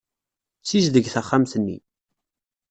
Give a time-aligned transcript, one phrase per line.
[0.69, 1.77] Sizdeg taxxamt-nni.